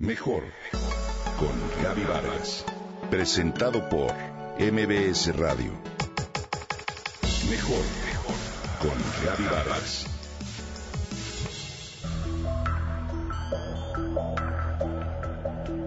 Mejor 0.00 0.42
con 1.38 1.84
Gaby 1.84 2.02
Vargas. 2.02 2.64
Presentado 3.10 3.88
por 3.88 4.12
MBS 4.58 5.36
Radio. 5.36 5.70
Mejor 7.48 7.84
con 8.80 8.90
Gaby 9.24 9.44
Vargas. 9.44 10.06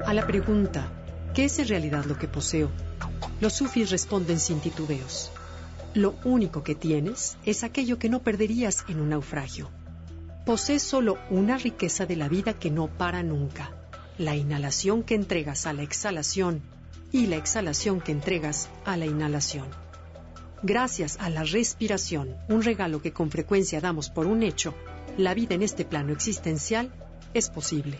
A 0.05 0.14
la 0.14 0.26
pregunta, 0.26 0.89
¿qué 1.34 1.44
es 1.44 1.60
en 1.60 1.68
realidad 1.68 2.05
lo 2.05 2.18
que 2.18 2.30
poseo? 2.30 2.71
Los 3.42 3.52
sufis 3.52 3.92
responden 3.92 4.39
sin 4.39 4.62
titubeos. 4.62 5.32
Lo 5.94 6.16
único 6.24 6.64
que 6.64 6.76
tienes 6.76 7.38
es 7.44 7.66
aquello 7.66 8.00
que 8.00 8.08
no 8.08 8.24
perderías 8.24 8.86
en 8.88 9.02
un 9.02 9.10
naufragio. 9.10 9.70
Posees 10.46 10.82
solo 10.82 11.18
una 11.30 11.58
riqueza 11.58 12.05
de 12.05 12.16
la 12.16 12.30
vida 12.30 12.54
que 12.54 12.71
no 12.71 12.88
para 12.88 13.21
nunca, 13.21 13.77
la 14.18 14.36
inhalación 14.36 15.03
que 15.03 15.16
entregas 15.16 15.66
a 15.66 15.73
la 15.73 15.84
exhalación 15.84 16.62
y 17.12 17.27
la 17.27 17.35
exhalación 17.35 18.02
que 18.02 18.12
entregas 18.12 18.70
a 18.85 18.98
la 18.98 19.05
inhalación. 19.05 19.67
Gracias 20.63 21.17
a 21.20 21.30
la 21.30 21.44
respiración, 21.44 22.35
un 22.49 22.63
regalo 22.63 23.02
que 23.02 23.13
con 23.13 23.30
frecuencia 23.30 23.80
damos 23.80 24.09
por 24.09 24.25
un 24.25 24.44
hecho, 24.44 24.73
la 25.17 25.34
vida 25.34 25.55
en 25.55 25.61
este 25.61 25.85
plano 25.85 26.13
existencial 26.13 26.91
es 27.34 27.49
posible. 27.49 27.99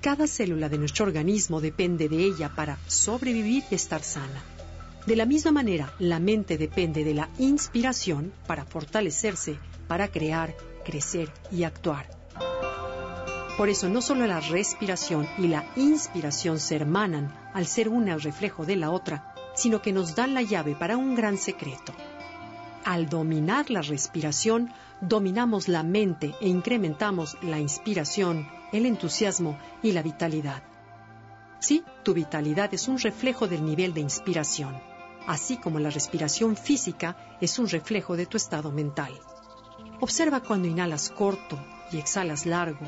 Cada 0.00 0.26
célula 0.26 0.68
de 0.68 0.78
nuestro 0.78 1.06
organismo 1.06 1.60
depende 1.60 2.08
de 2.08 2.24
ella 2.24 2.50
para 2.54 2.78
sobrevivir 2.86 3.64
y 3.70 3.74
estar 3.74 4.02
sana. 4.02 4.42
De 5.06 5.16
la 5.16 5.26
misma 5.26 5.52
manera, 5.52 5.94
la 5.98 6.18
mente 6.18 6.58
depende 6.58 7.04
de 7.04 7.14
la 7.14 7.30
inspiración 7.38 8.32
para 8.46 8.64
fortalecerse, 8.64 9.58
para 9.86 10.08
crear, 10.08 10.54
crecer 10.84 11.30
y 11.50 11.64
actuar. 11.64 12.13
Por 13.56 13.68
eso 13.68 13.88
no 13.88 14.02
solo 14.02 14.26
la 14.26 14.40
respiración 14.40 15.28
y 15.38 15.46
la 15.46 15.64
inspiración 15.76 16.58
se 16.58 16.76
hermanan 16.76 17.32
al 17.52 17.66
ser 17.66 17.88
una 17.88 18.14
el 18.14 18.20
reflejo 18.20 18.64
de 18.64 18.76
la 18.76 18.90
otra, 18.90 19.34
sino 19.54 19.80
que 19.80 19.92
nos 19.92 20.16
dan 20.16 20.34
la 20.34 20.42
llave 20.42 20.74
para 20.74 20.96
un 20.96 21.14
gran 21.14 21.38
secreto. 21.38 21.92
Al 22.84 23.08
dominar 23.08 23.70
la 23.70 23.82
respiración, 23.82 24.72
dominamos 25.00 25.68
la 25.68 25.82
mente 25.82 26.34
e 26.40 26.48
incrementamos 26.48 27.36
la 27.42 27.60
inspiración, 27.60 28.48
el 28.72 28.86
entusiasmo 28.86 29.58
y 29.82 29.92
la 29.92 30.02
vitalidad. 30.02 30.62
Sí, 31.60 31.84
tu 32.02 32.12
vitalidad 32.12 32.74
es 32.74 32.88
un 32.88 32.98
reflejo 32.98 33.46
del 33.46 33.64
nivel 33.64 33.94
de 33.94 34.00
inspiración 34.00 34.94
así 35.26 35.56
como 35.56 35.78
la 35.78 35.90
respiración 35.90 36.56
física 36.56 37.16
es 37.40 37.58
un 37.58 37.68
reflejo 37.68 38.16
de 38.16 38.26
tu 38.26 38.36
estado 38.36 38.70
mental. 38.70 39.12
Observa 40.00 40.40
cuando 40.40 40.68
inhalas 40.68 41.10
corto 41.10 41.58
y 41.90 41.98
exhalas 41.98 42.46
largo, 42.46 42.86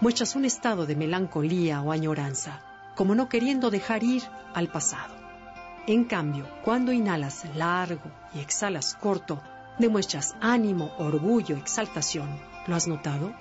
muestras 0.00 0.36
un 0.36 0.44
estado 0.44 0.86
de 0.86 0.96
melancolía 0.96 1.82
o 1.82 1.92
añoranza, 1.92 2.60
como 2.94 3.14
no 3.14 3.28
queriendo 3.28 3.70
dejar 3.70 4.02
ir 4.04 4.22
al 4.54 4.68
pasado. 4.68 5.14
En 5.86 6.04
cambio, 6.04 6.46
cuando 6.64 6.92
inhalas 6.92 7.44
largo 7.56 8.10
y 8.34 8.40
exhalas 8.40 8.94
corto, 8.94 9.40
demuestras 9.78 10.36
ánimo, 10.40 10.90
orgullo, 10.98 11.56
exaltación. 11.56 12.28
¿Lo 12.66 12.74
has 12.74 12.86
notado? 12.86 13.32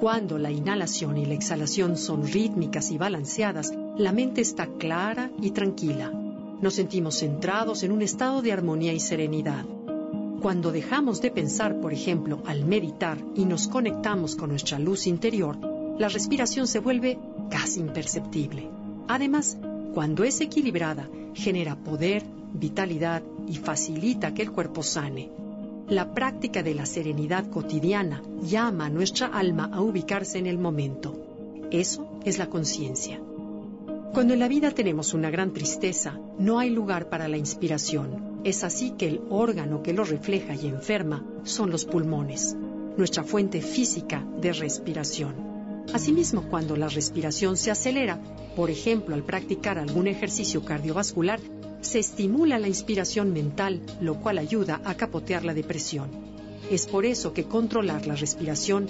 Cuando 0.00 0.38
la 0.38 0.50
inhalación 0.50 1.16
y 1.16 1.26
la 1.26 1.34
exhalación 1.34 1.96
son 1.96 2.26
rítmicas 2.26 2.90
y 2.90 2.98
balanceadas, 2.98 3.72
la 3.96 4.12
mente 4.12 4.40
está 4.40 4.66
clara 4.66 5.30
y 5.40 5.50
tranquila. 5.50 6.10
Nos 6.10 6.74
sentimos 6.74 7.18
centrados 7.18 7.82
en 7.82 7.92
un 7.92 8.02
estado 8.02 8.42
de 8.42 8.52
armonía 8.52 8.92
y 8.92 9.00
serenidad. 9.00 9.64
Cuando 10.40 10.72
dejamos 10.72 11.20
de 11.20 11.30
pensar, 11.30 11.80
por 11.80 11.92
ejemplo, 11.92 12.42
al 12.46 12.64
meditar 12.64 13.18
y 13.34 13.44
nos 13.44 13.68
conectamos 13.68 14.36
con 14.36 14.48
nuestra 14.48 14.78
luz 14.78 15.06
interior, 15.06 15.58
la 15.98 16.08
respiración 16.08 16.66
se 16.66 16.78
vuelve 16.78 17.18
casi 17.50 17.80
imperceptible. 17.80 18.70
Además, 19.06 19.58
cuando 19.92 20.24
es 20.24 20.40
equilibrada, 20.40 21.10
genera 21.34 21.76
poder, 21.76 22.24
vitalidad 22.54 23.22
y 23.46 23.56
facilita 23.56 24.32
que 24.32 24.40
el 24.40 24.50
cuerpo 24.50 24.82
sane. 24.82 25.30
La 25.90 26.14
práctica 26.14 26.62
de 26.62 26.74
la 26.74 26.86
serenidad 26.86 27.50
cotidiana 27.50 28.22
llama 28.40 28.86
a 28.86 28.90
nuestra 28.90 29.26
alma 29.26 29.68
a 29.70 29.82
ubicarse 29.82 30.38
en 30.38 30.46
el 30.46 30.56
momento. 30.56 31.20
Eso 31.70 32.08
es 32.24 32.38
la 32.38 32.48
conciencia. 32.48 33.20
Cuando 34.14 34.32
en 34.32 34.40
la 34.40 34.48
vida 34.48 34.70
tenemos 34.70 35.12
una 35.12 35.28
gran 35.28 35.52
tristeza, 35.52 36.18
no 36.38 36.58
hay 36.58 36.70
lugar 36.70 37.10
para 37.10 37.28
la 37.28 37.36
inspiración. 37.36 38.29
Es 38.42 38.64
así 38.64 38.92
que 38.92 39.06
el 39.06 39.20
órgano 39.28 39.82
que 39.82 39.92
lo 39.92 40.02
refleja 40.02 40.54
y 40.54 40.66
enferma 40.66 41.22
son 41.44 41.70
los 41.70 41.84
pulmones, 41.84 42.56
nuestra 42.96 43.22
fuente 43.22 43.60
física 43.60 44.26
de 44.40 44.54
respiración. 44.54 45.84
Asimismo, 45.92 46.48
cuando 46.48 46.74
la 46.74 46.88
respiración 46.88 47.58
se 47.58 47.70
acelera, 47.70 48.18
por 48.56 48.70
ejemplo 48.70 49.14
al 49.14 49.24
practicar 49.24 49.78
algún 49.78 50.06
ejercicio 50.06 50.64
cardiovascular, 50.64 51.38
se 51.82 51.98
estimula 51.98 52.58
la 52.58 52.68
inspiración 52.68 53.32
mental, 53.32 53.82
lo 54.00 54.20
cual 54.20 54.38
ayuda 54.38 54.80
a 54.84 54.94
capotear 54.94 55.44
la 55.44 55.52
depresión. 55.52 56.08
Es 56.70 56.86
por 56.86 57.04
eso 57.04 57.34
que 57.34 57.44
controlar 57.44 58.06
la 58.06 58.16
respiración 58.16 58.86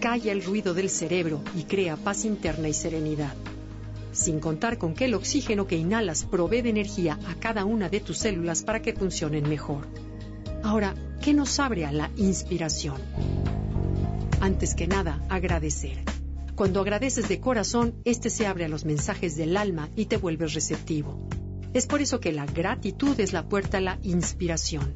calla 0.00 0.32
el 0.32 0.42
ruido 0.42 0.74
del 0.74 0.90
cerebro 0.90 1.42
y 1.56 1.64
crea 1.64 1.96
paz 1.96 2.24
interna 2.24 2.68
y 2.68 2.72
serenidad 2.72 3.34
sin 4.12 4.40
contar 4.40 4.78
con 4.78 4.94
que 4.94 5.06
el 5.06 5.14
oxígeno 5.14 5.66
que 5.66 5.76
inhalas 5.76 6.24
provee 6.24 6.62
de 6.62 6.70
energía 6.70 7.18
a 7.26 7.34
cada 7.34 7.64
una 7.64 7.88
de 7.88 8.00
tus 8.00 8.18
células 8.18 8.62
para 8.62 8.82
que 8.82 8.92
funcionen 8.92 9.48
mejor. 9.48 9.86
Ahora, 10.62 10.94
¿qué 11.20 11.34
nos 11.34 11.58
abre 11.60 11.86
a 11.86 11.92
la 11.92 12.10
inspiración? 12.16 12.96
Antes 14.40 14.74
que 14.74 14.86
nada, 14.86 15.24
agradecer. 15.28 16.02
Cuando 16.54 16.80
agradeces 16.80 17.28
de 17.28 17.40
corazón, 17.40 17.94
este 18.04 18.30
se 18.30 18.46
abre 18.46 18.64
a 18.64 18.68
los 18.68 18.84
mensajes 18.84 19.36
del 19.36 19.56
alma 19.56 19.88
y 19.94 20.06
te 20.06 20.16
vuelves 20.16 20.54
receptivo. 20.54 21.28
Es 21.74 21.86
por 21.86 22.00
eso 22.00 22.18
que 22.18 22.32
la 22.32 22.46
gratitud 22.46 23.18
es 23.20 23.32
la 23.32 23.48
puerta 23.48 23.78
a 23.78 23.80
la 23.80 23.98
inspiración. 24.02 24.94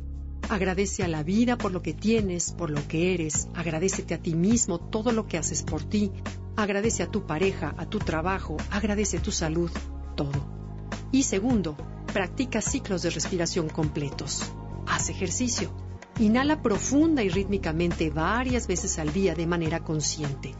Agradece 0.48 1.04
a 1.04 1.08
la 1.08 1.22
vida 1.22 1.56
por 1.56 1.70
lo 1.70 1.82
que 1.82 1.94
tienes, 1.94 2.52
por 2.52 2.70
lo 2.70 2.86
que 2.88 3.14
eres. 3.14 3.48
Agradecete 3.54 4.14
a 4.14 4.18
ti 4.18 4.34
mismo 4.34 4.78
todo 4.80 5.12
lo 5.12 5.26
que 5.26 5.38
haces 5.38 5.62
por 5.62 5.84
ti 5.84 6.10
Agradece 6.56 7.02
a 7.02 7.10
tu 7.10 7.26
pareja, 7.26 7.74
a 7.78 7.86
tu 7.86 7.98
trabajo, 7.98 8.56
agradece 8.70 9.18
tu 9.18 9.32
salud, 9.32 9.70
todo. 10.14 10.40
Y 11.10 11.22
segundo, 11.22 11.76
practica 12.12 12.60
ciclos 12.60 13.02
de 13.02 13.10
respiración 13.10 13.68
completos. 13.68 14.52
Haz 14.86 15.08
ejercicio. 15.08 15.70
Inhala 16.18 16.60
profunda 16.60 17.22
y 17.22 17.30
rítmicamente 17.30 18.10
varias 18.10 18.66
veces 18.66 18.98
al 18.98 19.12
día 19.12 19.34
de 19.34 19.46
manera 19.46 19.80
consciente. 19.80 20.54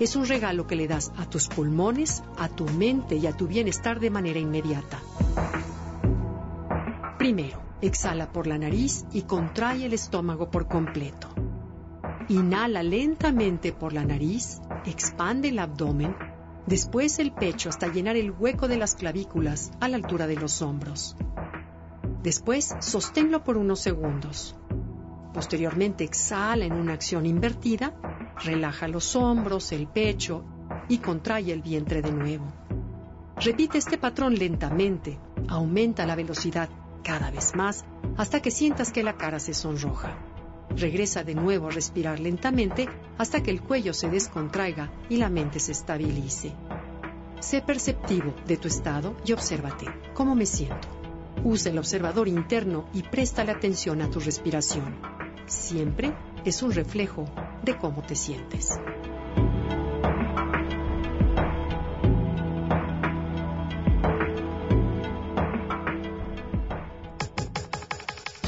Es 0.00 0.16
un 0.16 0.26
regalo 0.26 0.66
que 0.66 0.76
le 0.76 0.88
das 0.88 1.12
a 1.16 1.30
tus 1.30 1.46
pulmones, 1.48 2.22
a 2.36 2.48
tu 2.48 2.66
mente 2.66 3.16
y 3.16 3.26
a 3.26 3.32
tu 3.32 3.46
bienestar 3.46 4.00
de 4.00 4.10
manera 4.10 4.38
inmediata. 4.38 5.00
Primero, 7.18 7.62
exhala 7.80 8.30
por 8.30 8.46
la 8.46 8.58
nariz 8.58 9.06
y 9.12 9.22
contrae 9.22 9.86
el 9.86 9.92
estómago 9.92 10.50
por 10.50 10.68
completo. 10.68 11.28
Inhala 12.28 12.82
lentamente 12.82 13.72
por 13.72 13.92
la 13.92 14.04
nariz, 14.04 14.60
expande 14.86 15.48
el 15.48 15.58
abdomen, 15.58 16.16
después 16.66 17.18
el 17.18 17.32
pecho 17.32 17.68
hasta 17.68 17.88
llenar 17.88 18.16
el 18.16 18.30
hueco 18.30 18.68
de 18.68 18.76
las 18.76 18.94
clavículas 18.94 19.72
a 19.80 19.88
la 19.88 19.96
altura 19.96 20.26
de 20.26 20.36
los 20.36 20.62
hombros. 20.62 21.16
Después, 22.22 22.74
sosténlo 22.80 23.44
por 23.44 23.56
unos 23.56 23.80
segundos. 23.80 24.56
Posteriormente, 25.32 26.04
exhala 26.04 26.64
en 26.64 26.72
una 26.72 26.94
acción 26.94 27.26
invertida, 27.26 27.94
relaja 28.42 28.88
los 28.88 29.14
hombros, 29.16 29.72
el 29.72 29.86
pecho 29.86 30.44
y 30.88 30.98
contrae 30.98 31.52
el 31.52 31.62
vientre 31.62 32.02
de 32.02 32.12
nuevo. 32.12 32.46
Repite 33.36 33.78
este 33.78 33.98
patrón 33.98 34.34
lentamente, 34.34 35.18
aumenta 35.48 36.06
la 36.06 36.16
velocidad 36.16 36.68
cada 37.04 37.30
vez 37.30 37.54
más 37.54 37.84
hasta 38.16 38.40
que 38.40 38.50
sientas 38.50 38.92
que 38.92 39.02
la 39.02 39.16
cara 39.16 39.38
se 39.38 39.54
sonroja. 39.54 40.35
Regresa 40.70 41.24
de 41.24 41.34
nuevo 41.34 41.68
a 41.68 41.70
respirar 41.70 42.20
lentamente 42.20 42.88
hasta 43.18 43.42
que 43.42 43.50
el 43.50 43.62
cuello 43.62 43.94
se 43.94 44.08
descontraiga 44.08 44.90
y 45.08 45.16
la 45.16 45.30
mente 45.30 45.60
se 45.60 45.72
estabilice. 45.72 46.52
Sé 47.40 47.62
perceptivo 47.62 48.34
de 48.46 48.56
tu 48.56 48.68
estado 48.68 49.16
y 49.24 49.32
obsérvate. 49.32 49.86
¿Cómo 50.14 50.34
me 50.34 50.46
siento? 50.46 50.88
Usa 51.44 51.70
el 51.70 51.78
observador 51.78 52.28
interno 52.28 52.88
y 52.92 53.02
presta 53.02 53.44
la 53.44 53.52
atención 53.52 54.02
a 54.02 54.10
tu 54.10 54.20
respiración. 54.20 54.96
Siempre 55.46 56.12
es 56.44 56.62
un 56.62 56.72
reflejo 56.72 57.26
de 57.62 57.76
cómo 57.76 58.02
te 58.02 58.16
sientes. 58.16 58.80